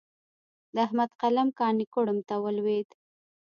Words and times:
د 0.73 0.75
احمد 0.85 1.09
قلم 1.21 1.47
کاڼی 1.59 1.85
کوړم 1.93 2.19
ته 2.27 2.35
ولوېد. 2.43 2.89